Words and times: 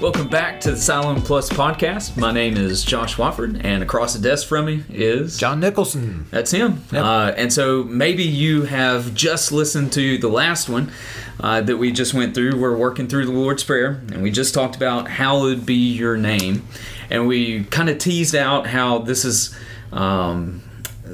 Welcome 0.00 0.28
back 0.28 0.60
to 0.60 0.72
the 0.72 0.76
Silent 0.76 1.24
Plus 1.24 1.48
podcast. 1.48 2.18
My 2.18 2.30
name 2.30 2.58
is 2.58 2.84
Josh 2.84 3.16
Watford, 3.16 3.64
and 3.64 3.82
across 3.82 4.12
the 4.14 4.20
desk 4.20 4.46
from 4.46 4.66
me 4.66 4.84
is 4.90 5.38
John 5.38 5.58
Nicholson. 5.58 6.26
That's 6.30 6.50
him. 6.50 6.82
Uh, 6.92 7.32
and 7.34 7.50
so 7.50 7.82
maybe 7.84 8.22
you 8.22 8.64
have 8.64 9.14
just 9.14 9.52
listened 9.52 9.92
to 9.94 10.18
the 10.18 10.28
last 10.28 10.68
one 10.68 10.92
uh, 11.40 11.62
that 11.62 11.78
we 11.78 11.92
just 11.92 12.12
went 12.12 12.34
through. 12.34 12.60
We're 12.60 12.76
working 12.76 13.08
through 13.08 13.24
the 13.24 13.32
Lord's 13.32 13.64
Prayer, 13.64 14.02
and 14.12 14.22
we 14.22 14.30
just 14.30 14.52
talked 14.52 14.76
about 14.76 15.08
hallowed 15.08 15.64
be 15.64 15.74
your 15.74 16.18
name, 16.18 16.66
and 17.08 17.26
we 17.26 17.64
kind 17.64 17.88
of 17.88 17.96
teased 17.96 18.34
out 18.34 18.66
how 18.66 18.98
this 18.98 19.24
is. 19.24 19.56
Um, 19.92 20.62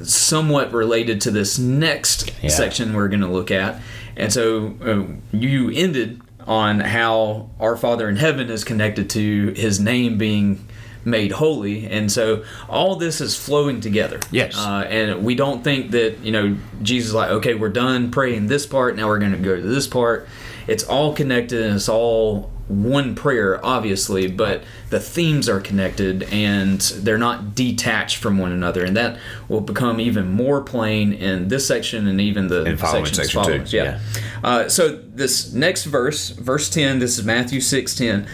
somewhat 0.01 0.73
related 0.73 1.21
to 1.21 1.29
this 1.31 1.59
next 1.59 2.31
Yeah. 2.41 2.49
section 2.49 2.93
we're 2.95 3.07
going 3.09 3.21
to 3.21 3.27
look 3.27 3.51
at. 3.51 3.79
And 4.17 4.33
so 4.33 4.73
uh, 4.83 5.37
you 5.37 5.69
ended 5.69 6.19
on 6.47 6.79
how 6.79 7.49
our 7.59 7.75
Father 7.77 8.09
in 8.09 8.15
heaven 8.17 8.49
is 8.49 8.63
connected 8.63 9.09
to 9.11 9.51
his 9.55 9.79
name 9.79 10.17
being 10.17 10.67
made 11.05 11.33
holy. 11.33 11.85
And 11.87 12.11
so 12.11 12.43
all 12.69 12.95
this 12.95 13.19
is 13.19 13.37
flowing 13.37 13.81
together. 13.81 14.19
Yes. 14.31 14.57
Uh, 14.57 14.85
and 14.89 15.23
we 15.23 15.35
don't 15.35 15.63
think 15.63 15.91
that, 15.91 16.19
you 16.19 16.31
know, 16.31 16.55
Jesus 16.81 17.09
is 17.09 17.13
like, 17.13 17.29
okay, 17.29 17.55
we're 17.55 17.69
done 17.69 18.09
praying 18.11 18.47
this 18.47 18.65
part. 18.65 18.95
Now 18.95 19.07
we're 19.07 19.19
going 19.19 19.33
to 19.33 19.37
go 19.37 19.55
to 19.55 19.61
this 19.61 19.87
part. 19.87 20.27
It's 20.65 20.85
all 20.85 21.13
connected 21.13 21.61
and 21.61 21.75
it's 21.75 21.89
all 21.89 22.49
one 22.69 23.13
prayer, 23.15 23.63
obviously, 23.65 24.27
but 24.27 24.63
the 24.89 24.99
themes 25.01 25.49
are 25.49 25.59
connected 25.59 26.23
and 26.31 26.79
they're 26.79 27.17
not 27.17 27.53
detached 27.53 28.15
from 28.17 28.37
one 28.37 28.53
another. 28.53 28.85
And 28.85 28.95
that 28.95 29.19
will 29.49 29.59
become 29.59 29.99
even 29.99 30.31
more 30.31 30.61
plain 30.61 31.11
in 31.11 31.49
this 31.49 31.67
section 31.67 32.07
and 32.07 32.21
even 32.21 32.47
the 32.47 32.63
And 32.63 32.79
following 32.79 33.03
sections 33.07 33.27
section 33.27 33.43
following. 33.43 33.65
two, 33.65 33.75
Yeah. 33.75 33.99
Uh, 34.43 34.67
so 34.67 34.89
this 34.95 35.53
next 35.53 35.85
verse, 35.85 36.29
verse 36.29 36.69
10, 36.69 36.99
this 36.99 37.17
is 37.17 37.25
Matthew 37.25 37.61
6 37.61 37.95
10. 37.95 38.27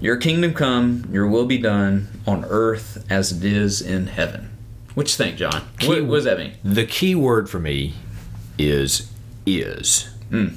Your 0.00 0.16
kingdom 0.16 0.52
come, 0.52 1.08
your 1.10 1.26
will 1.26 1.46
be 1.46 1.56
done 1.58 2.08
on 2.26 2.44
earth 2.46 3.06
as 3.08 3.32
it 3.32 3.44
is 3.44 3.80
in 3.80 4.08
heaven. 4.08 4.50
What 4.94 5.08
you 5.08 5.16
think, 5.16 5.36
John? 5.38 5.66
What, 5.86 6.04
what 6.04 6.16
does 6.16 6.24
that 6.24 6.38
mean? 6.38 6.52
The 6.62 6.86
key 6.86 7.14
word 7.14 7.48
for 7.48 7.58
me 7.58 7.94
is 8.58 9.10
is, 9.46 10.08
Hmm. 10.30 10.48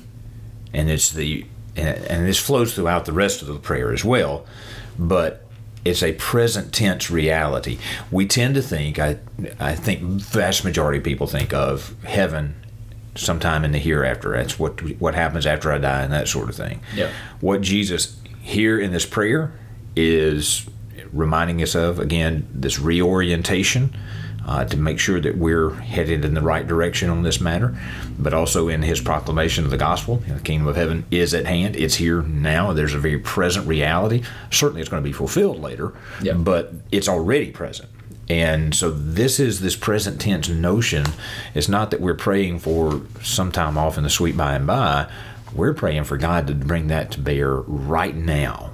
and 0.74 0.90
it's 0.90 1.10
the 1.10 1.46
and 1.76 1.98
and 2.06 2.28
this 2.28 2.40
flows 2.40 2.74
throughout 2.76 3.06
the 3.06 3.12
rest 3.14 3.42
of 3.42 3.48
the 3.48 3.56
prayer 3.56 3.92
as 3.92 4.04
well, 4.06 4.46
but 5.00 5.46
it's 5.86 6.04
a 6.04 6.14
present 6.14 6.74
tense 6.74 7.10
reality. 7.10 7.78
We 8.12 8.28
tend 8.28 8.56
to 8.56 8.62
think 8.62 9.00
I 9.00 9.18
I 9.60 9.74
think 9.76 10.02
vast 10.02 10.64
majority 10.64 11.00
of 11.00 11.04
people 11.04 11.26
think 11.28 11.54
of 11.54 11.96
heaven 12.04 12.56
sometime 13.18 13.66
in 13.66 13.72
the 13.72 13.80
hereafter. 13.80 14.32
That's 14.32 14.58
what 14.60 14.82
what 15.00 15.16
happens 15.16 15.46
after 15.46 15.72
I 15.72 15.78
die 15.78 16.04
and 16.04 16.14
that 16.14 16.28
sort 16.28 16.50
of 16.50 16.56
thing. 16.56 16.82
Yeah. 16.96 17.12
What 17.42 17.62
Jesus 17.62 18.20
here 18.42 18.80
in 18.80 18.92
this 18.92 19.06
prayer 19.06 19.52
is 19.96 20.68
reminding 21.12 21.62
us 21.62 21.76
of 21.76 22.00
again 22.00 22.48
this 22.54 22.80
reorientation 22.80 23.96
uh, 24.46 24.64
to 24.64 24.78
make 24.78 24.98
sure 24.98 25.20
that 25.20 25.38
we're 25.38 25.72
headed 25.72 26.24
in 26.24 26.34
the 26.34 26.42
right 26.42 26.66
direction 26.66 27.10
on 27.10 27.22
this 27.24 27.42
matter, 27.42 27.78
but 28.18 28.34
also 28.34 28.70
in 28.70 28.82
his 28.82 29.02
proclamation 29.02 29.66
of 29.66 29.72
the 29.72 29.78
gospel, 29.78 30.18
the 30.26 30.40
kingdom 30.40 30.68
of 30.70 30.78
heaven 30.78 31.04
is 31.12 31.34
at 31.34 31.46
hand. 31.46 31.76
It's 31.76 31.96
here 31.96 32.22
now. 32.22 32.72
There's 32.72 32.94
a 32.94 32.98
very 32.98 33.20
present 33.20 33.68
reality. 33.68 34.24
Certainly, 34.50 34.80
it's 34.82 34.90
going 34.90 35.04
to 35.04 35.08
be 35.08 35.12
fulfilled 35.12 35.60
later, 35.60 35.94
Yeah. 36.22 36.34
but 36.36 36.72
it's 36.94 37.10
already 37.10 37.52
present. 37.52 37.90
And 38.30 38.76
so 38.76 38.92
this 38.92 39.40
is 39.40 39.62
this 39.62 39.76
present 39.76 40.20
tense 40.20 40.50
notion. 40.50 41.06
It's 41.54 41.70
not 41.70 41.92
that 41.92 42.02
we're 42.02 42.14
praying 42.16 42.60
for 42.60 43.02
sometime 43.24 43.78
off 43.78 43.98
in 43.98 44.04
the 44.04 44.10
sweet 44.10 44.36
by 44.36 44.56
and 44.56 44.68
by. 44.68 45.10
We're 45.54 45.74
praying 45.74 46.04
for 46.04 46.18
God 46.18 46.48
to 46.48 46.54
bring 46.54 46.88
that 46.88 47.12
to 47.12 47.22
bear 47.22 47.54
right 47.56 48.16
now. 48.16 48.72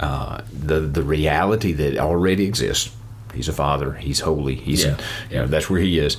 Uh, 0.00 0.40
the 0.52 0.80
the 0.80 1.02
reality 1.02 1.72
that 1.72 1.98
already 1.98 2.44
exists. 2.46 2.90
He's 3.34 3.48
a 3.48 3.52
father. 3.52 3.92
He's 3.92 4.20
holy. 4.20 4.54
He's 4.56 4.84
Yeah. 4.84 4.96
you 5.30 5.36
know 5.36 5.46
that's 5.46 5.68
where 5.70 5.80
he 5.80 5.98
is. 5.98 6.16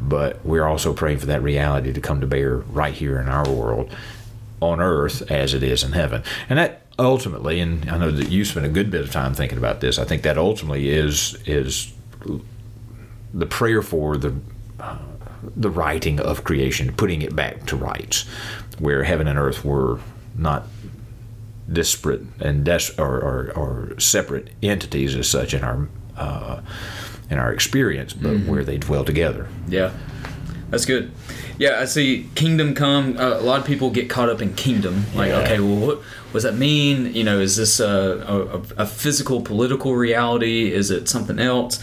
But 0.00 0.44
we're 0.44 0.66
also 0.66 0.92
praying 0.92 1.18
for 1.18 1.26
that 1.26 1.42
reality 1.42 1.92
to 1.92 2.00
come 2.00 2.20
to 2.20 2.26
bear 2.26 2.56
right 2.56 2.92
here 2.94 3.18
in 3.18 3.28
our 3.28 3.48
world, 3.48 3.90
on 4.60 4.80
earth 4.80 5.28
as 5.30 5.54
it 5.54 5.62
is 5.62 5.82
in 5.82 5.92
heaven. 5.92 6.22
And 6.48 6.58
that 6.58 6.83
ultimately, 6.98 7.60
and 7.60 7.88
I 7.90 7.98
know 7.98 8.10
that 8.10 8.30
you 8.30 8.44
spent 8.44 8.66
a 8.66 8.68
good 8.68 8.90
bit 8.90 9.00
of 9.02 9.10
time 9.10 9.34
thinking 9.34 9.58
about 9.58 9.80
this. 9.80 9.98
I 9.98 10.04
think 10.04 10.22
that 10.22 10.38
ultimately 10.38 10.88
is 10.90 11.36
is 11.46 11.92
the 13.32 13.46
prayer 13.46 13.82
for 13.82 14.16
the 14.16 14.34
uh, 14.80 14.98
the 15.56 15.70
righting 15.70 16.20
of 16.20 16.44
creation, 16.44 16.92
putting 16.94 17.22
it 17.22 17.34
back 17.36 17.66
to 17.66 17.76
rights, 17.76 18.26
where 18.78 19.04
heaven 19.04 19.26
and 19.26 19.38
earth 19.38 19.64
were 19.64 20.00
not 20.36 20.66
disparate 21.70 22.22
and 22.40 22.64
des- 22.64 22.92
or, 22.98 23.16
or, 23.20 23.52
or 23.56 23.98
separate 24.00 24.50
entities 24.62 25.14
as 25.14 25.28
such 25.28 25.54
in 25.54 25.64
our 25.64 25.88
uh, 26.16 26.60
in 27.30 27.38
our 27.38 27.52
experience, 27.52 28.12
but 28.12 28.36
where 28.40 28.64
they 28.64 28.76
dwell 28.78 29.04
together. 29.04 29.48
Yeah, 29.66 29.92
that's 30.74 30.84
good. 30.86 31.10
Yeah, 31.58 31.78
I 31.80 31.84
see 31.84 32.28
kingdom 32.34 32.74
come. 32.74 33.16
Uh, 33.16 33.38
a 33.38 33.40
lot 33.40 33.60
of 33.60 33.66
people 33.66 33.90
get 33.90 34.10
caught 34.10 34.28
up 34.28 34.42
in 34.42 34.54
kingdom. 34.54 35.04
Like, 35.14 35.28
Yeah. 35.30 35.38
okay, 35.40 35.60
well, 35.60 35.76
what, 35.86 35.98
what 35.98 36.32
does 36.32 36.42
that 36.42 36.56
mean? 36.56 37.14
You 37.14 37.24
know, 37.24 37.38
is 37.38 37.56
this 37.56 37.80
a, 37.80 38.64
a, 38.76 38.82
a 38.82 38.86
physical, 38.86 39.40
political 39.42 39.94
reality? 39.94 40.72
Is 40.72 40.90
it 40.90 41.08
something 41.08 41.38
else? 41.38 41.82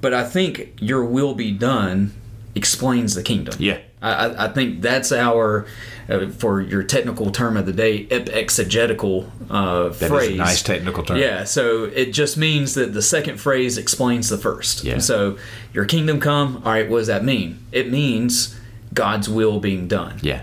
But 0.00 0.14
I 0.14 0.24
think 0.24 0.72
your 0.80 1.04
will 1.04 1.34
be 1.34 1.50
done 1.52 2.12
explains 2.54 3.14
the 3.14 3.22
kingdom. 3.22 3.54
Yeah. 3.58 3.78
I, 4.02 4.46
I- 4.46 4.48
think 4.48 4.80
that's 4.80 5.12
our, 5.12 5.66
uh, 6.08 6.28
for 6.30 6.60
your 6.60 6.82
technical 6.82 7.30
term 7.30 7.56
of 7.56 7.66
the 7.66 7.72
day, 7.72 8.06
exegetical 8.10 9.30
uh, 9.50 9.88
That 9.90 10.08
phrase. 10.08 10.30
a 10.30 10.36
nice 10.36 10.62
technical 10.62 11.04
term. 11.04 11.18
Yeah, 11.18 11.44
so 11.44 11.84
it 11.84 12.12
just 12.12 12.36
means 12.36 12.74
that 12.74 12.92
the 12.94 13.02
second 13.02 13.38
phrase 13.38 13.76
explains 13.78 14.28
the 14.28 14.38
first. 14.38 14.84
Yeah. 14.84 14.98
So 14.98 15.38
your 15.72 15.84
kingdom 15.84 16.18
come, 16.20 16.62
all 16.64 16.72
right, 16.72 16.88
what 16.88 16.98
does 16.98 17.06
that 17.08 17.24
mean? 17.24 17.58
It 17.72 17.90
means 17.90 18.58
God's 18.94 19.28
will 19.28 19.60
being 19.60 19.86
done. 19.86 20.18
Yeah. 20.22 20.42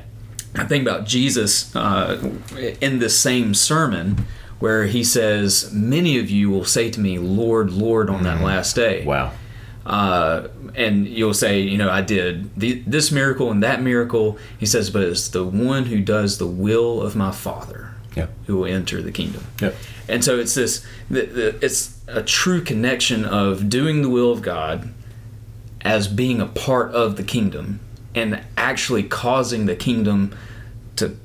I 0.56 0.66
think 0.66 0.84
about 0.88 1.06
Jesus 1.06 1.76
uh, 1.76 2.32
in 2.82 3.00
this 3.00 3.18
same 3.20 3.54
sermon 3.54 4.26
where 4.60 4.86
he 4.86 5.04
says, 5.04 5.72
Many 5.72 6.18
of 6.18 6.30
you 6.32 6.50
will 6.50 6.66
say 6.66 6.90
to 6.90 7.00
me, 7.00 7.20
Lord, 7.20 7.72
Lord, 7.72 8.10
on 8.10 8.24
that 8.24 8.42
last 8.42 8.76
day. 8.76 9.06
Wow. 9.06 9.34
Uh, 9.88 10.50
and 10.76 11.08
you'll 11.08 11.34
say, 11.34 11.62
you 11.62 11.78
know, 11.78 11.90
I 11.90 12.02
did 12.02 12.54
the, 12.60 12.84
this 12.86 13.10
miracle 13.10 13.50
and 13.52 13.64
that 13.64 13.82
miracle. 13.82 14.38
He 14.60 14.66
says, 14.66 14.90
but 14.90 15.02
it's 15.04 15.30
the 15.30 15.46
one 15.46 15.86
who 15.86 16.02
does 16.02 16.38
the 16.40 16.46
will 16.46 17.02
of 17.02 17.16
my 17.16 17.32
Father 17.32 17.92
Yeah. 18.14 18.28
who 18.48 18.58
will 18.58 18.66
enter 18.66 19.02
the 19.02 19.14
kingdom. 19.14 19.46
Yep. 19.62 19.76
And 20.10 20.24
so 20.26 20.38
it's 20.40 20.54
this, 20.56 20.86
the, 21.10 21.22
the, 21.26 21.66
it's 21.66 21.98
a 22.08 22.22
true 22.22 22.62
connection 22.62 23.24
of 23.24 23.70
doing 23.70 24.02
the 24.02 24.10
will 24.10 24.30
of 24.32 24.42
God 24.42 24.94
as 25.82 26.10
being 26.10 26.42
a 26.42 26.48
part 26.48 26.92
of 26.92 27.16
the 27.16 27.24
kingdom 27.24 27.80
and 28.14 28.44
actually 28.58 29.04
causing 29.04 29.68
the 29.68 29.76
kingdom 29.76 30.36
to 30.98 31.16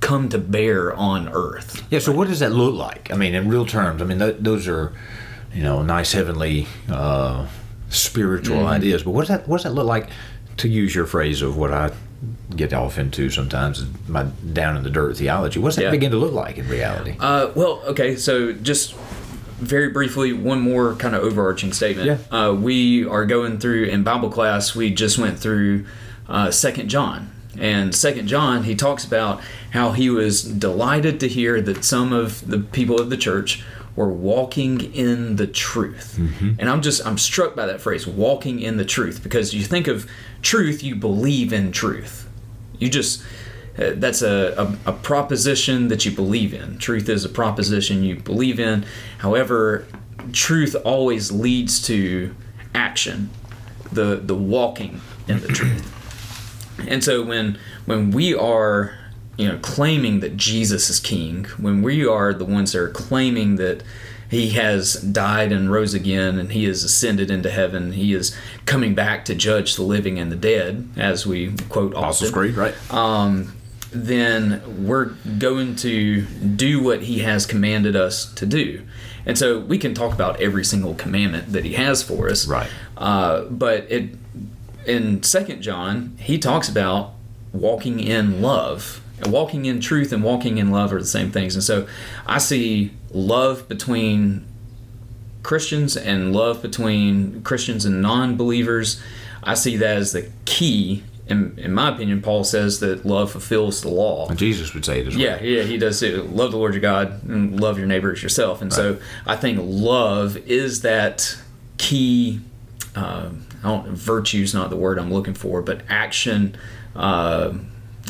come 0.00 0.30
to 0.30 0.38
bear 0.38 0.94
on 0.94 1.28
earth. 1.28 1.84
Yeah. 1.90 1.98
So, 1.98 2.12
what 2.12 2.28
does 2.28 2.38
that 2.40 2.52
look 2.52 2.74
like? 2.74 3.10
I 3.12 3.16
mean, 3.16 3.34
in 3.34 3.48
real 3.48 3.66
terms. 3.66 4.00
I 4.00 4.06
mean, 4.06 4.18
th- 4.18 4.36
those 4.38 4.66
are, 4.68 4.94
you 5.52 5.62
know, 5.62 5.82
nice 5.82 6.12
heavenly, 6.12 6.68
uh, 6.88 7.46
spiritual 7.90 8.66
ideas. 8.66 9.02
But 9.02 9.10
what 9.12 9.22
does 9.22 9.28
that 9.28 9.48
what 9.48 9.58
does 9.58 9.64
that 9.64 9.72
look 9.74 9.86
like? 9.86 10.08
To 10.58 10.68
use 10.68 10.94
your 10.94 11.06
phrase 11.06 11.40
of 11.42 11.56
what 11.56 11.72
I 11.72 11.92
get 12.56 12.72
off 12.72 12.98
into 12.98 13.30
sometimes, 13.30 13.84
my 14.08 14.24
down 14.52 14.76
in 14.76 14.82
the 14.82 14.90
dirt 14.90 15.16
theology. 15.16 15.60
What 15.60 15.68
does 15.68 15.76
that 15.76 15.84
Yeah. 15.84 15.90
begin 15.90 16.10
to 16.10 16.16
look 16.16 16.32
like 16.32 16.58
in 16.58 16.68
reality? 16.68 17.14
Uh, 17.20 17.50
well, 17.54 17.80
okay, 17.86 18.16
so 18.16 18.52
just 18.52 18.94
very 19.60 19.88
briefly, 19.90 20.32
one 20.32 20.60
more 20.60 20.94
kind 20.96 21.14
of 21.14 21.22
overarching 21.22 21.72
statement. 21.72 22.06
Yeah. 22.08 22.36
Uh, 22.36 22.52
we 22.54 23.04
are 23.06 23.24
going 23.24 23.58
through 23.58 23.84
in 23.84 24.02
Bible 24.02 24.30
class. 24.30 24.74
We 24.74 24.90
just 24.90 25.16
went 25.18 25.38
through 25.38 25.84
uh, 26.28 26.50
Second 26.50 26.88
John, 26.88 27.30
and 27.58 27.94
Second 27.94 28.26
John, 28.28 28.64
he 28.64 28.74
talks 28.74 29.04
about 29.04 29.40
how 29.70 29.92
he 29.92 30.10
was 30.10 30.42
delighted 30.42 31.20
to 31.20 31.28
hear 31.28 31.60
that 31.60 31.84
some 31.84 32.12
of 32.12 32.48
the 32.48 32.58
people 32.58 33.00
of 33.00 33.10
the 33.10 33.16
church 33.16 33.62
were 33.98 34.12
walking 34.32 34.94
in 34.94 35.36
the 35.36 35.46
truth. 35.46 36.16
And 36.60 36.66
I'm 36.70 36.82
just 36.82 37.04
I'm 37.06 37.18
struck 37.18 37.54
by 37.56 37.66
that 37.66 37.80
phrase, 37.80 38.06
walking 38.06 38.60
in 38.60 38.76
the 38.76 38.84
truth, 38.84 39.22
because 39.22 39.52
you 39.56 39.64
think 39.64 39.88
of 39.88 40.06
truth, 40.40 40.82
you 40.82 40.94
believe 40.94 41.52
in 41.52 41.72
truth. 41.72 42.28
You 42.78 42.88
just 42.88 43.22
uh, 43.78 43.92
that's 43.96 44.22
a, 44.22 44.76
a, 44.86 44.90
a 44.90 44.92
proposition 44.92 45.88
that 45.88 46.04
you 46.04 46.12
believe 46.12 46.52
in. 46.54 46.78
Truth 46.78 47.08
is 47.08 47.24
a 47.24 47.28
proposition 47.28 48.02
you 48.02 48.16
believe 48.16 48.58
in. 48.60 48.84
However, 49.18 49.86
truth 50.32 50.74
always 50.84 51.30
leads 51.32 51.82
to 51.82 52.34
action, 52.74 53.30
the 53.92 54.16
the 54.16 54.34
walking 54.34 55.00
in 55.26 55.40
the 55.40 55.48
truth. 55.48 55.84
And 56.88 57.02
so 57.02 57.24
when 57.24 57.58
when 57.86 58.12
we 58.12 58.34
are 58.34 58.97
you 59.38 59.48
know 59.48 59.58
claiming 59.62 60.20
that 60.20 60.36
Jesus 60.36 60.90
is 60.90 61.00
king, 61.00 61.46
when 61.56 61.80
we 61.80 62.06
are 62.06 62.34
the 62.34 62.44
ones 62.44 62.72
that 62.72 62.80
are 62.80 62.90
claiming 62.90 63.56
that 63.56 63.82
he 64.30 64.50
has 64.50 64.94
died 64.94 65.52
and 65.52 65.72
rose 65.72 65.94
again 65.94 66.38
and 66.38 66.52
he 66.52 66.64
has 66.64 66.84
ascended 66.84 67.30
into 67.30 67.50
heaven, 67.50 67.92
he 67.92 68.12
is 68.12 68.36
coming 68.66 68.94
back 68.94 69.24
to 69.24 69.34
judge 69.34 69.76
the 69.76 69.82
living 69.82 70.18
and 70.18 70.30
the 70.30 70.36
dead, 70.36 70.86
as 70.98 71.26
we 71.26 71.52
quote 71.70 71.92
Apostles 71.92 72.30
Creed, 72.30 72.54
right? 72.54 72.74
um, 72.92 73.54
then 73.90 74.86
we're 74.86 75.06
going 75.38 75.74
to 75.76 76.22
do 76.22 76.82
what 76.82 77.04
he 77.04 77.20
has 77.20 77.46
commanded 77.46 77.96
us 77.96 78.30
to 78.34 78.44
do. 78.44 78.82
And 79.24 79.38
so 79.38 79.58
we 79.58 79.78
can 79.78 79.94
talk 79.94 80.12
about 80.12 80.40
every 80.40 80.64
single 80.64 80.94
commandment 80.94 81.52
that 81.52 81.64
he 81.64 81.74
has 81.74 82.02
for 82.02 82.28
us. 82.28 82.46
Right. 82.46 82.68
Uh, 82.96 83.44
but 83.44 83.90
it 83.90 84.10
in 84.86 85.22
Second 85.22 85.62
John, 85.62 86.16
he 86.18 86.38
talks 86.38 86.68
about 86.68 87.12
walking 87.52 88.00
in 88.00 88.40
love. 88.42 89.02
Walking 89.26 89.66
in 89.66 89.80
truth 89.80 90.12
and 90.12 90.22
walking 90.22 90.58
in 90.58 90.70
love 90.70 90.92
are 90.92 90.98
the 90.98 91.06
same 91.06 91.30
things. 91.30 91.54
And 91.54 91.64
so 91.64 91.86
I 92.26 92.38
see 92.38 92.92
love 93.10 93.68
between 93.68 94.46
Christians 95.42 95.96
and 95.96 96.32
love 96.32 96.60
between 96.62 97.42
Christians 97.42 97.84
and 97.84 98.02
non 98.02 98.36
believers. 98.36 99.00
I 99.42 99.54
see 99.54 99.76
that 99.78 99.96
as 99.96 100.12
the 100.12 100.30
key. 100.44 101.04
In, 101.26 101.58
in 101.58 101.74
my 101.74 101.90
opinion, 101.90 102.22
Paul 102.22 102.42
says 102.44 102.80
that 102.80 103.04
love 103.04 103.32
fulfills 103.32 103.82
the 103.82 103.88
law. 103.88 104.28
And 104.28 104.38
Jesus 104.38 104.72
would 104.72 104.84
say 104.84 105.00
it 105.00 105.06
as 105.06 105.14
well. 105.14 105.22
Yeah, 105.22 105.42
yeah, 105.42 105.62
he 105.62 105.76
does 105.76 106.00
too. 106.00 106.22
love 106.22 106.52
the 106.52 106.56
Lord 106.56 106.72
your 106.72 106.80
God 106.80 107.22
and 107.24 107.60
love 107.60 107.78
your 107.78 107.86
neighbor 107.86 108.12
as 108.12 108.22
yourself. 108.22 108.62
And 108.62 108.72
so 108.72 108.98
I 109.26 109.36
think 109.36 109.60
love 109.62 110.36
is 110.38 110.80
that 110.82 111.36
key. 111.76 112.40
Uh, 112.96 113.30
I 113.62 113.68
don't, 113.68 113.88
virtue's 113.88 114.54
not 114.54 114.70
the 114.70 114.76
word 114.76 114.98
I'm 114.98 115.12
looking 115.12 115.34
for, 115.34 115.60
but 115.62 115.82
action, 115.88 116.56
uh, 116.96 117.52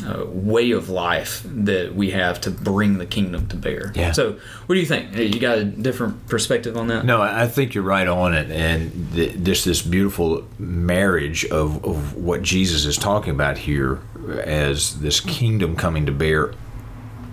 uh, 0.05 0.25
way 0.25 0.71
of 0.71 0.89
life 0.89 1.41
that 1.45 1.93
we 1.93 2.11
have 2.11 2.39
to 2.41 2.51
bring 2.51 2.97
the 2.97 3.05
kingdom 3.05 3.47
to 3.47 3.55
bear. 3.55 3.91
Yeah. 3.95 4.11
So, 4.11 4.39
what 4.65 4.75
do 4.75 4.79
you 4.79 4.85
think? 4.85 5.15
You 5.15 5.39
got 5.39 5.57
a 5.57 5.63
different 5.63 6.27
perspective 6.27 6.77
on 6.77 6.87
that? 6.87 7.05
No, 7.05 7.21
I 7.21 7.47
think 7.47 7.73
you're 7.73 7.83
right 7.83 8.07
on 8.07 8.33
it, 8.33 8.49
and 8.51 9.11
th- 9.13 9.33
this 9.35 9.63
this 9.63 9.81
beautiful 9.81 10.45
marriage 10.57 11.45
of, 11.45 11.83
of 11.85 12.15
what 12.15 12.41
Jesus 12.41 12.85
is 12.85 12.97
talking 12.97 13.31
about 13.31 13.57
here 13.57 13.99
as 14.43 14.99
this 14.99 15.19
kingdom 15.19 15.75
coming 15.75 16.05
to 16.05 16.11
bear 16.11 16.53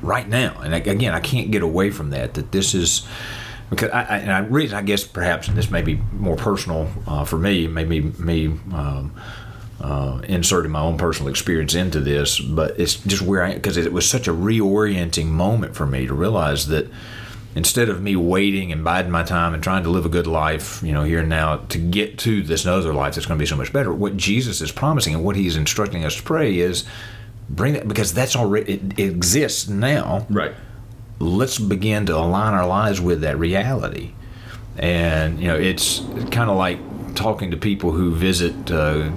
right 0.03 0.29
now. 0.29 0.61
And 0.61 0.75
again, 0.75 1.15
I 1.15 1.21
can't 1.21 1.51
get 1.51 1.63
away 1.63 1.91
from 1.91 2.11
that. 2.11 2.35
That 2.35 2.53
this 2.53 2.75
is 2.75 3.07
because 3.71 3.91
I, 3.91 4.03
I 4.03 4.17
and 4.19 4.33
I 4.33 4.39
reason 4.39 4.77
I 4.77 4.83
guess 4.83 5.05
perhaps 5.05 5.49
and 5.49 5.57
this 5.57 5.71
may 5.71 5.83
be 5.83 6.01
more 6.13 6.37
personal 6.37 6.89
uh, 7.07 7.25
for 7.25 7.39
me, 7.39 7.67
maybe 7.67 8.01
me. 8.01 8.47
Um, 8.73 9.15
uh, 9.81 10.21
inserting 10.27 10.73
my 10.73 10.81
own 10.81 10.97
personal 10.97 11.29
experience 11.29 11.75
into 11.75 12.01
this, 12.01 12.41
but 12.41 12.79
it's 12.81 12.97
just 12.97 13.23
where 13.23 13.45
I 13.45 13.55
because 13.55 13.77
it 13.77 13.93
was 13.93 14.09
such 14.09 14.27
a 14.27 14.33
reorienting 14.33 15.27
moment 15.27 15.77
for 15.77 15.87
me 15.87 16.07
to 16.07 16.15
realize 16.15 16.69
that 16.69 16.89
instead 17.55 17.89
of 17.89 18.03
me 18.03 18.17
waiting 18.17 18.73
and 18.73 18.85
biding 18.85 19.11
my 19.11 19.23
time 19.23 19.55
and 19.55 19.63
trying 19.63 19.83
to 19.83 19.91
live 19.91 20.07
a 20.07 20.09
good 20.09 20.27
life, 20.27 20.83
you 20.83 20.93
know, 20.93 21.05
here 21.05 21.21
and 21.21 21.29
now 21.29 21.57
to 21.57 21.79
get 21.79 22.19
to 22.19 22.43
this 22.43 22.67
other 22.67 22.93
life 22.93 23.15
that's 23.15 23.27
going 23.27 23.39
to 23.39 23.43
be 23.43 23.47
so 23.47 23.57
much 23.57 23.73
better, 23.73 23.93
what 23.93 24.17
Jesus 24.17 24.61
is 24.61 24.73
promising 24.73 25.15
and 25.15 25.25
what 25.25 25.37
He's 25.37 25.57
instructing 25.57 26.05
us 26.05 26.17
to 26.17 26.23
pray 26.23 26.59
is 26.59 26.85
bring 27.49 27.75
that 27.75 27.87
because 27.87 28.15
that's 28.15 28.35
already 28.35 28.75
it, 28.75 28.99
it 28.99 29.11
exists 29.11 29.69
now. 29.69 30.27
Right. 30.31 30.55
Let's 31.19 31.59
begin 31.59 32.07
to 32.07 32.17
align 32.17 32.55
our 32.55 32.67
lives 32.67 33.01
with 33.01 33.23
that 33.23 33.39
reality, 33.39 34.13
and 34.79 35.41
you 35.41 35.49
know, 35.49 35.57
it's 35.57 36.01
kind 36.31 36.51
of 36.51 36.57
like 36.57 36.79
talking 37.15 37.51
to 37.51 37.57
people 37.59 37.93
who 37.93 38.15
visit. 38.15 38.71
Uh, 38.71 39.11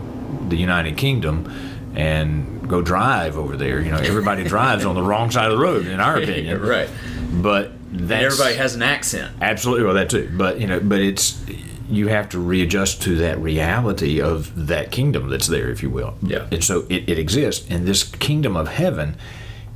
the 0.49 0.57
United 0.57 0.97
Kingdom 0.97 1.51
and 1.95 2.69
go 2.69 2.81
drive 2.81 3.37
over 3.37 3.57
there. 3.57 3.81
You 3.81 3.91
know, 3.91 3.97
everybody 3.97 4.43
drives 4.47 4.85
on 4.85 4.95
the 4.95 5.03
wrong 5.03 5.31
side 5.31 5.45
of 5.45 5.51
the 5.51 5.63
road, 5.63 5.87
in 5.87 5.99
our 5.99 6.17
opinion. 6.17 6.61
right. 6.61 6.89
But 7.31 7.71
everybody 7.93 8.55
has 8.55 8.75
an 8.75 8.81
accent. 8.81 9.35
Absolutely, 9.41 9.85
well, 9.85 9.95
that 9.95 10.09
too. 10.09 10.31
But 10.35 10.59
you 10.59 10.67
know, 10.67 10.79
but 10.79 10.99
it's 10.99 11.43
you 11.89 12.07
have 12.07 12.29
to 12.29 12.39
readjust 12.39 13.01
to 13.01 13.15
that 13.17 13.39
reality 13.39 14.21
of 14.21 14.67
that 14.67 14.91
kingdom 14.91 15.29
that's 15.29 15.47
there, 15.47 15.69
if 15.71 15.81
you 15.81 15.89
will. 15.89 16.13
Yeah. 16.21 16.47
And 16.51 16.63
so 16.63 16.85
it, 16.89 17.09
it 17.09 17.17
exists, 17.17 17.67
and 17.69 17.87
this 17.87 18.03
kingdom 18.03 18.55
of 18.55 18.67
heaven, 18.67 19.15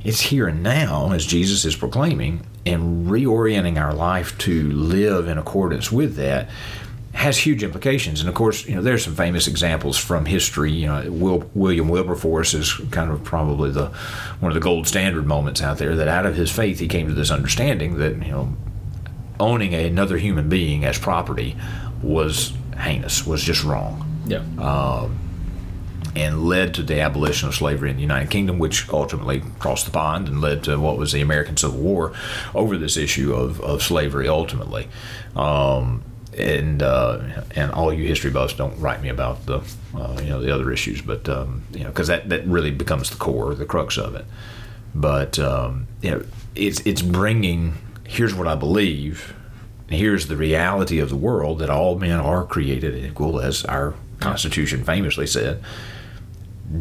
it's 0.04 0.20
here 0.20 0.46
and 0.46 0.62
now, 0.62 1.12
as 1.12 1.26
Jesus 1.26 1.64
is 1.64 1.74
proclaiming, 1.74 2.46
and 2.64 3.08
reorienting 3.08 3.80
our 3.80 3.92
life 3.92 4.38
to 4.38 4.70
live 4.70 5.26
in 5.28 5.38
accordance 5.38 5.90
with 5.90 6.16
that 6.16 6.48
has 7.14 7.38
huge 7.38 7.62
implications. 7.62 8.20
And 8.20 8.28
of 8.28 8.34
course, 8.34 8.66
you 8.66 8.74
know, 8.74 8.82
there's 8.82 9.04
some 9.04 9.14
famous 9.14 9.46
examples 9.46 9.96
from 9.96 10.26
history. 10.26 10.72
You 10.72 10.88
know, 10.88 11.10
Will, 11.10 11.50
William 11.54 11.88
Wilberforce 11.88 12.54
is 12.54 12.74
kind 12.90 13.10
of 13.10 13.22
probably 13.22 13.70
the 13.70 13.86
one 14.40 14.50
of 14.50 14.54
the 14.54 14.60
gold 14.60 14.88
standard 14.88 15.24
moments 15.26 15.62
out 15.62 15.78
there. 15.78 15.94
That 15.94 16.08
out 16.08 16.26
of 16.26 16.34
his 16.34 16.50
faith, 16.50 16.80
he 16.80 16.88
came 16.88 17.06
to 17.06 17.14
this 17.14 17.30
understanding 17.30 17.98
that 17.98 18.16
you 18.16 18.32
know, 18.32 18.56
owning 19.38 19.74
another 19.74 20.18
human 20.18 20.48
being 20.48 20.84
as 20.84 20.98
property 20.98 21.56
was 22.02 22.52
heinous, 22.76 23.24
was 23.24 23.42
just 23.42 23.62
wrong. 23.62 24.22
Yeah. 24.26 24.42
Um, 24.58 25.18
and 26.16 26.44
led 26.44 26.74
to 26.74 26.82
the 26.82 27.00
abolition 27.00 27.48
of 27.48 27.54
slavery 27.54 27.90
in 27.90 27.96
the 27.96 28.02
United 28.02 28.30
Kingdom, 28.30 28.58
which 28.58 28.88
ultimately 28.88 29.42
crossed 29.58 29.84
the 29.84 29.90
pond 29.90 30.28
and 30.28 30.40
led 30.40 30.62
to 30.64 30.78
what 30.78 30.96
was 30.96 31.12
the 31.12 31.20
American 31.20 31.56
Civil 31.56 31.80
War 31.80 32.12
over 32.54 32.76
this 32.76 32.96
issue 32.96 33.34
of, 33.34 33.60
of 33.60 33.82
slavery 33.82 34.28
ultimately. 34.28 34.88
Um, 35.34 36.04
and 36.38 36.82
uh, 36.82 37.20
and 37.54 37.70
all 37.72 37.92
you 37.92 38.04
history 38.06 38.30
buffs 38.30 38.54
don't 38.54 38.78
write 38.80 39.02
me 39.02 39.08
about 39.08 39.46
the 39.46 39.60
uh, 39.94 40.18
you 40.22 40.28
know 40.28 40.40
the 40.40 40.54
other 40.54 40.72
issues, 40.72 41.00
but 41.02 41.28
um, 41.28 41.62
you 41.72 41.80
know 41.80 41.90
because 41.90 42.08
that, 42.08 42.28
that 42.28 42.46
really 42.46 42.70
becomes 42.70 43.10
the 43.10 43.16
core, 43.16 43.54
the 43.54 43.66
crux 43.66 43.98
of 43.98 44.14
it. 44.14 44.24
But 44.94 45.38
um, 45.38 45.86
you 46.02 46.10
know 46.10 46.24
it's 46.54 46.80
it's 46.80 47.02
bringing 47.02 47.74
here's 48.06 48.34
what 48.34 48.46
I 48.46 48.54
believe, 48.54 49.34
here's 49.88 50.28
the 50.28 50.36
reality 50.36 50.98
of 51.00 51.08
the 51.08 51.16
world 51.16 51.58
that 51.60 51.70
all 51.70 51.98
men 51.98 52.20
are 52.20 52.44
created 52.44 53.04
equal, 53.04 53.40
as 53.40 53.64
our 53.64 53.94
Constitution 54.20 54.84
famously 54.84 55.26
said. 55.26 55.62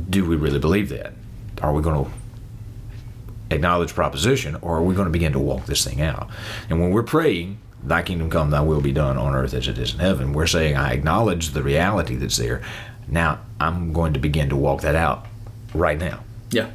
Do 0.09 0.25
we 0.25 0.35
really 0.35 0.59
believe 0.59 0.89
that? 0.89 1.13
Are 1.61 1.73
we 1.73 1.81
going 1.81 2.05
to 2.05 2.11
acknowledge 3.51 3.94
proposition, 3.94 4.55
or 4.61 4.77
are 4.77 4.83
we 4.83 4.95
going 4.95 5.07
to 5.07 5.11
begin 5.11 5.33
to 5.33 5.39
walk 5.39 5.65
this 5.65 5.83
thing 5.83 6.01
out? 6.01 6.29
And 6.69 6.79
when 6.79 6.91
we're 6.91 7.03
praying 7.03 7.59
thy 7.85 8.01
kingdom 8.01 8.30
come, 8.30 8.50
thy 8.50 8.62
will 8.62 8.81
be 8.81 8.91
done 8.91 9.18
on 9.18 9.35
earth 9.35 9.53
as 9.53 9.68
it 9.68 9.77
is 9.77 9.94
in 9.94 10.00
heaven. 10.00 10.33
We're 10.33 10.47
saying, 10.47 10.77
I 10.77 10.94
acknowledge 10.94 11.50
the 11.50 11.63
reality 11.63 12.15
that's 12.15 12.38
there. 12.38 12.62
Now 13.07 13.39
I'm 13.59 13.94
going 13.94 14.13
to 14.13 14.19
begin 14.19 14.50
to 14.50 14.56
walk 14.56 14.81
that 14.81 14.95
out 14.95 15.25
right 15.74 15.97
now. 15.97 16.24
Yeah. 16.50 16.69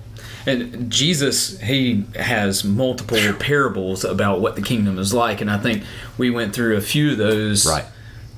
And 0.47 0.91
Jesus, 0.91 1.61
he 1.61 2.05
has 2.15 2.65
multiple 2.65 3.19
parables 3.39 4.05
about 4.05 4.41
what 4.41 4.57
the 4.57 4.63
kingdom 4.63 4.99
is 4.99 5.13
like. 5.13 5.41
And 5.41 5.51
I 5.51 5.59
think 5.59 5.85
we 6.17 6.31
went 6.31 6.55
through 6.55 6.77
a 6.77 6.81
few 6.81 7.13
of 7.13 7.19
those. 7.19 7.67
Right. 7.67 7.85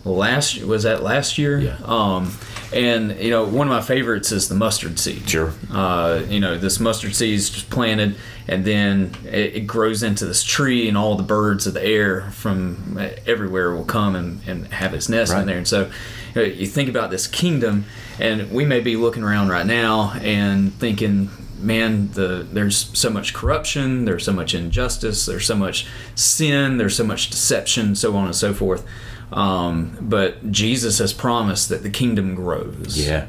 Last 0.04 0.62
was 0.62 0.84
that 0.84 1.02
last 1.02 1.38
year? 1.38 1.58
Yeah. 1.58 1.76
Um, 1.84 2.32
and 2.72 3.18
you 3.18 3.30
know, 3.30 3.44
one 3.44 3.66
of 3.66 3.70
my 3.70 3.80
favorites 3.80 4.32
is 4.32 4.48
the 4.48 4.54
mustard 4.54 4.98
seed. 4.98 5.28
Sure. 5.28 5.52
Uh, 5.70 6.22
you 6.28 6.40
know, 6.40 6.56
this 6.56 6.78
mustard 6.78 7.14
seed 7.14 7.34
is 7.34 7.50
just 7.50 7.70
planted, 7.70 8.16
and 8.46 8.64
then 8.64 9.14
it, 9.24 9.56
it, 9.56 9.66
grows 9.66 10.02
into 10.02 10.24
this 10.24 10.42
tree, 10.42 10.88
and 10.88 10.96
all 10.96 11.16
the 11.16 11.22
birds 11.22 11.66
of 11.66 11.74
the 11.74 11.84
air 11.84 12.30
from 12.30 12.98
everywhere 13.26 13.74
will 13.74 13.84
come 13.84 14.14
and, 14.14 14.40
and 14.46 14.68
have 14.68 14.94
its 14.94 15.08
nest 15.08 15.32
right. 15.32 15.40
in 15.40 15.46
there. 15.46 15.58
And 15.58 15.66
so, 15.66 15.90
you, 16.34 16.42
know, 16.42 16.42
you 16.42 16.66
think 16.66 16.88
about 16.88 17.10
this 17.10 17.26
kingdom, 17.26 17.86
and 18.20 18.50
we 18.52 18.64
may 18.64 18.80
be 18.80 18.96
looking 18.96 19.24
around 19.24 19.48
right 19.48 19.66
now 19.66 20.12
and 20.20 20.72
thinking, 20.74 21.30
man, 21.60 22.08
the 22.12 22.46
there's 22.50 22.76
so 22.98 23.10
much 23.10 23.34
corruption, 23.34 24.04
there's 24.04 24.24
so 24.24 24.32
much 24.32 24.54
injustice, 24.54 25.26
there's 25.26 25.46
so 25.46 25.54
much 25.54 25.86
sin, 26.14 26.78
there's 26.78 26.96
so 26.96 27.04
much 27.04 27.30
deception, 27.30 27.94
so 27.94 28.16
on 28.16 28.26
and 28.26 28.36
so 28.36 28.52
forth. 28.52 28.86
Um, 29.32 29.96
but 30.00 30.50
Jesus 30.50 30.98
has 30.98 31.12
promised 31.12 31.68
that 31.68 31.82
the 31.82 31.90
kingdom 31.90 32.34
grows. 32.34 32.98
Yeah. 32.98 33.28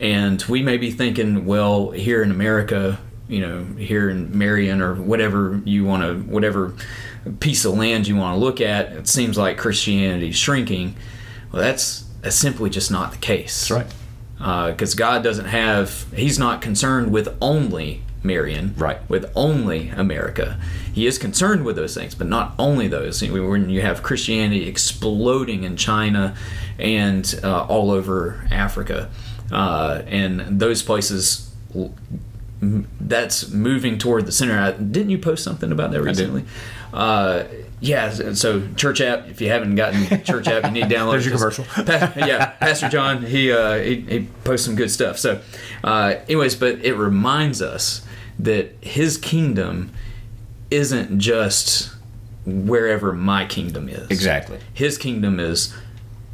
And 0.00 0.42
we 0.44 0.62
may 0.62 0.76
be 0.76 0.90
thinking, 0.90 1.44
well, 1.46 1.90
here 1.90 2.22
in 2.22 2.30
America, 2.30 2.98
you 3.28 3.40
know, 3.40 3.64
here 3.76 4.08
in 4.10 4.36
Marion 4.36 4.80
or 4.80 4.94
whatever 4.94 5.60
you 5.64 5.84
want 5.84 6.02
to, 6.02 6.30
whatever 6.30 6.74
piece 7.40 7.64
of 7.64 7.74
land 7.74 8.06
you 8.06 8.16
want 8.16 8.36
to 8.36 8.40
look 8.40 8.60
at, 8.60 8.92
it 8.92 9.08
seems 9.08 9.38
like 9.38 9.56
Christianity 9.56 10.30
is 10.30 10.36
shrinking. 10.36 10.96
Well, 11.52 11.62
that's, 11.62 12.04
that's 12.22 12.36
simply 12.36 12.70
just 12.70 12.90
not 12.90 13.12
the 13.12 13.18
case. 13.18 13.68
That's 13.68 13.84
right. 13.84 13.94
Because 14.44 14.94
uh, 14.94 14.98
God 14.98 15.22
doesn't 15.22 15.46
have, 15.46 16.04
He's 16.14 16.38
not 16.38 16.60
concerned 16.60 17.12
with 17.12 17.34
only 17.40 18.02
Marion, 18.22 18.74
right? 18.76 18.98
With 19.08 19.30
only 19.34 19.90
America, 19.90 20.58
he 20.92 21.06
is 21.06 21.18
concerned 21.18 21.64
with 21.64 21.76
those 21.76 21.94
things, 21.94 22.14
but 22.14 22.26
not 22.26 22.54
only 22.58 22.88
those. 22.88 23.22
When 23.22 23.68
you 23.68 23.80
have 23.82 24.02
Christianity 24.02 24.66
exploding 24.66 25.64
in 25.64 25.76
China 25.76 26.34
and 26.78 27.38
uh, 27.42 27.64
all 27.64 27.90
over 27.90 28.46
Africa, 28.50 29.10
uh, 29.52 30.02
and 30.06 30.60
those 30.60 30.82
places, 30.82 31.54
that's 33.00 33.50
moving 33.50 33.98
toward 33.98 34.26
the 34.26 34.32
center. 34.32 34.58
I, 34.58 34.72
Didn't 34.72 35.10
you 35.10 35.18
post 35.18 35.44
something 35.44 35.72
about 35.72 35.90
that 35.92 36.02
recently? 36.02 36.44
Uh, 36.92 37.44
yeah, 37.80 38.10
so 38.34 38.66
church 38.76 39.00
app. 39.00 39.28
If 39.28 39.40
you 39.40 39.48
haven't 39.48 39.74
gotten 39.74 40.22
church 40.24 40.46
app, 40.46 40.64
you 40.64 40.70
need 40.70 40.88
to 40.88 40.94
download. 40.94 41.12
There's 41.12 41.26
your 41.26 41.36
commercial. 41.36 41.64
yeah, 42.26 42.52
Pastor 42.52 42.88
John, 42.88 43.22
he, 43.24 43.52
uh, 43.52 43.78
he 43.78 44.00
he 44.00 44.28
posts 44.44 44.64
some 44.64 44.74
good 44.74 44.90
stuff. 44.90 45.18
So, 45.18 45.40
uh, 45.82 46.16
anyways, 46.28 46.54
but 46.56 46.84
it 46.84 46.94
reminds 46.94 47.60
us 47.60 48.06
that 48.38 48.74
His 48.80 49.18
kingdom 49.18 49.92
isn't 50.70 51.18
just 51.18 51.94
wherever 52.46 53.12
my 53.12 53.46
kingdom 53.46 53.88
is. 53.88 54.08
Exactly. 54.10 54.58
His 54.72 54.98
kingdom 54.98 55.40
is 55.40 55.74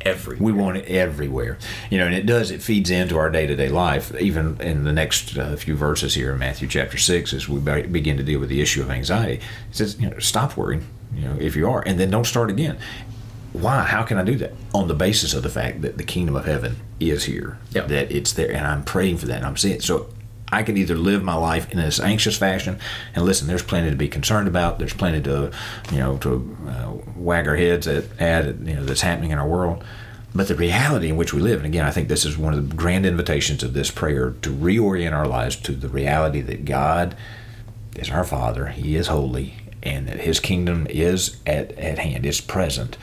everywhere. 0.02 0.42
We 0.42 0.52
want 0.52 0.76
it 0.78 0.86
everywhere. 0.88 1.58
You 1.90 1.98
know, 1.98 2.06
and 2.06 2.14
it 2.14 2.26
does, 2.26 2.50
it 2.50 2.62
feeds 2.62 2.90
into 2.90 3.16
our 3.18 3.30
day 3.30 3.46
to 3.46 3.56
day 3.56 3.68
life. 3.68 4.14
Even 4.20 4.60
in 4.60 4.84
the 4.84 4.92
next 4.92 5.36
uh, 5.36 5.56
few 5.56 5.74
verses 5.76 6.14
here 6.14 6.32
in 6.32 6.38
Matthew 6.38 6.68
chapter 6.68 6.98
6, 6.98 7.32
as 7.32 7.48
we 7.48 7.60
be- 7.60 7.82
begin 7.88 8.16
to 8.16 8.22
deal 8.22 8.40
with 8.40 8.48
the 8.48 8.60
issue 8.60 8.82
of 8.82 8.90
anxiety, 8.90 9.34
it 9.34 9.76
says, 9.76 9.98
you 10.00 10.08
know, 10.10 10.18
stop 10.18 10.56
worrying, 10.56 10.86
you 11.14 11.22
know, 11.24 11.36
if 11.40 11.56
you 11.56 11.68
are, 11.68 11.82
and 11.86 11.98
then 11.98 12.10
don't 12.10 12.26
start 12.26 12.50
again. 12.50 12.78
Why? 13.52 13.82
How 13.82 14.04
can 14.04 14.16
I 14.16 14.22
do 14.22 14.36
that? 14.36 14.52
On 14.72 14.86
the 14.86 14.94
basis 14.94 15.34
of 15.34 15.42
the 15.42 15.48
fact 15.48 15.82
that 15.82 15.98
the 15.98 16.04
kingdom 16.04 16.36
of 16.36 16.44
heaven 16.44 16.76
is 17.00 17.24
here, 17.24 17.58
Yep. 17.72 17.88
that 17.88 18.12
it's 18.12 18.32
there, 18.32 18.52
and 18.52 18.64
I'm 18.66 18.84
praying 18.84 19.16
for 19.18 19.26
that, 19.26 19.38
and 19.38 19.46
I'm 19.46 19.56
seeing 19.56 19.74
it. 19.76 19.82
So 19.82 20.06
I 20.52 20.62
can 20.62 20.76
either 20.76 20.96
live 20.96 21.22
my 21.22 21.34
life 21.34 21.70
in 21.70 21.78
this 21.78 22.00
anxious 22.00 22.36
fashion, 22.36 22.78
and 23.14 23.24
listen, 23.24 23.46
there's 23.46 23.62
plenty 23.62 23.90
to 23.90 23.96
be 23.96 24.08
concerned 24.08 24.48
about. 24.48 24.78
There's 24.78 24.94
plenty 24.94 25.20
to, 25.22 25.52
you 25.92 25.98
know, 25.98 26.18
to 26.18 26.56
uh, 26.68 26.92
wag 27.16 27.46
our 27.46 27.56
heads 27.56 27.86
at, 27.86 28.04
at, 28.20 28.46
you 28.60 28.74
know, 28.74 28.84
that's 28.84 29.02
happening 29.02 29.30
in 29.30 29.38
our 29.38 29.48
world. 29.48 29.84
But 30.34 30.48
the 30.48 30.54
reality 30.54 31.08
in 31.08 31.16
which 31.16 31.32
we 31.32 31.40
live, 31.40 31.58
and 31.58 31.66
again, 31.66 31.84
I 31.84 31.90
think 31.90 32.08
this 32.08 32.24
is 32.24 32.38
one 32.38 32.54
of 32.54 32.68
the 32.68 32.76
grand 32.76 33.04
invitations 33.04 33.62
of 33.62 33.74
this 33.74 33.90
prayer 33.90 34.30
to 34.42 34.50
reorient 34.50 35.12
our 35.12 35.26
lives 35.26 35.56
to 35.56 35.72
the 35.72 35.88
reality 35.88 36.40
that 36.42 36.64
God 36.64 37.16
is 37.96 38.10
our 38.10 38.24
Father, 38.24 38.68
He 38.68 38.94
is 38.94 39.08
holy, 39.08 39.54
and 39.82 40.06
that 40.08 40.20
His 40.20 40.38
kingdom 40.38 40.86
is 40.88 41.38
at, 41.46 41.72
at 41.72 41.98
hand, 41.98 42.24
is 42.24 42.40
present. 42.40 42.96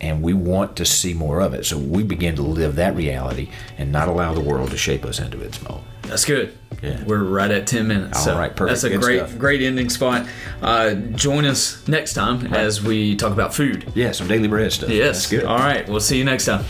And 0.00 0.22
we 0.22 0.34
want 0.34 0.76
to 0.76 0.84
see 0.84 1.14
more 1.14 1.40
of 1.40 1.54
it. 1.54 1.64
So 1.64 1.78
we 1.78 2.02
begin 2.02 2.34
to 2.36 2.42
live 2.42 2.76
that 2.76 2.96
reality 2.96 3.50
and 3.78 3.92
not 3.92 4.08
allow 4.08 4.34
the 4.34 4.40
world 4.40 4.70
to 4.70 4.76
shape 4.76 5.04
us 5.04 5.20
into 5.20 5.40
its 5.40 5.62
mold. 5.62 5.84
That's 6.12 6.24
good. 6.24 6.56
Yeah. 6.82 7.02
We're 7.04 7.22
right 7.22 7.50
at 7.50 7.66
10 7.66 7.86
minutes. 7.86 8.18
All 8.18 8.24
so 8.24 8.38
right, 8.38 8.54
perfect. 8.54 8.68
That's 8.70 8.84
a 8.84 8.90
Good 8.90 9.00
great, 9.00 9.18
stuff. 9.18 9.38
great 9.38 9.62
ending 9.62 9.88
spot. 9.88 10.26
Uh, 10.60 10.94
join 10.94 11.44
us 11.44 11.86
next 11.86 12.14
time 12.14 12.52
as 12.52 12.82
we 12.82 13.16
talk 13.16 13.32
about 13.32 13.54
food. 13.54 13.90
Yeah, 13.94 14.10
some 14.12 14.26
daily 14.26 14.48
bread 14.48 14.72
stuff. 14.72 14.90
Yes. 14.90 15.16
That's 15.16 15.30
good. 15.30 15.44
All 15.44 15.58
right. 15.58 15.88
We'll 15.88 16.00
see 16.00 16.18
you 16.18 16.24
next 16.24 16.46
time. 16.46 16.64